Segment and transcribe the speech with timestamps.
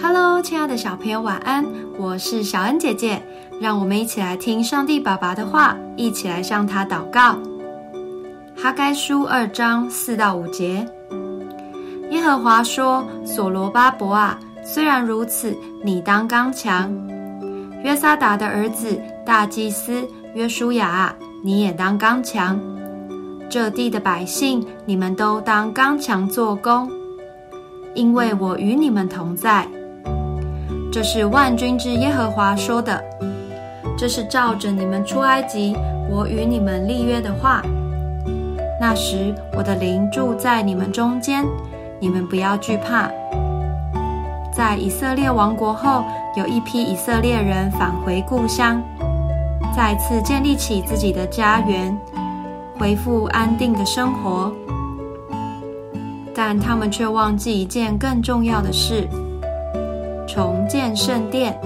[0.00, 1.64] Hello，亲爱的小朋友，晚安！
[1.98, 3.20] 我是小恩姐姐，
[3.60, 7.36] 让我们一起来听上帝爸爸的话，一起来向他祷告。
[8.56, 10.86] 哈该书二章四到五节，
[12.10, 16.88] 耶和华说：“所罗巴伯啊，虽然如此，你当刚强；
[17.82, 18.96] 约撒达的儿子
[19.26, 22.60] 大祭司约书亚啊，你也当刚强。
[23.50, 26.88] 这地的百姓，你们都当刚强做工，
[27.94, 29.66] 因为我与你们同在。”
[30.92, 33.02] 这是万军之耶和华说的，
[33.98, 35.76] 这是照着你们出埃及，
[36.08, 37.62] 我与你们立约的话。
[38.80, 41.44] 那时我的灵住在你们中间，
[41.98, 43.10] 你们不要惧怕。
[44.56, 46.04] 在以色列王国后，
[46.36, 48.80] 有一批以色列人返回故乡，
[49.74, 51.96] 再次建立起自己的家园，
[52.78, 54.52] 恢复安定的生活。
[56.34, 59.08] 但他们却忘记一件更重要的事。
[60.26, 61.56] 重建圣殿，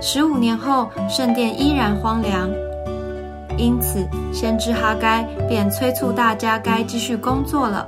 [0.00, 2.50] 十五年后，圣殿依然荒凉，
[3.56, 7.86] 因此先知哈该便催促大家该继续工作了。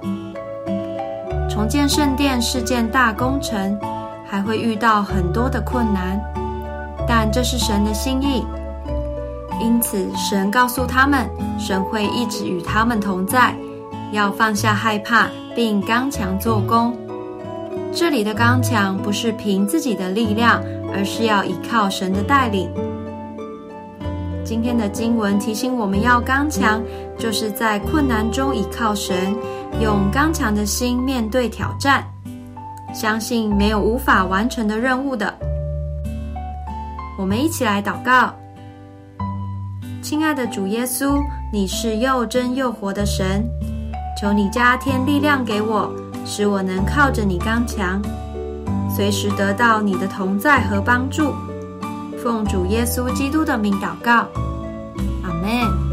[1.48, 3.76] 重建圣殿是件大工程，
[4.24, 6.20] 还会遇到很多的困难，
[7.08, 8.44] 但这是神的心意，
[9.60, 13.52] 因此神告诉他们，神会一直与他们同在，
[14.12, 16.96] 要放下害怕，并刚强做工。
[17.92, 22.70] 这里的刚强不是凭自己的力量，而是要依靠神的带领。
[24.44, 26.82] 今天的经文提醒我们要刚强，
[27.18, 29.34] 就是在困难中依靠神，
[29.80, 32.04] 用刚强的心面对挑战，
[32.92, 35.32] 相信没有无法完成的任务的。
[37.18, 38.34] 我们一起来祷告：
[40.02, 41.20] 亲爱的主耶稣，
[41.52, 43.44] 你是又真又活的神，
[44.20, 45.90] 求你加添力量给我。
[46.26, 48.00] 使我能靠着你刚强，
[48.94, 51.32] 随时得到你的同在和帮助。
[52.22, 54.28] 奉主耶稣基督的名祷告，
[55.24, 55.89] 阿门。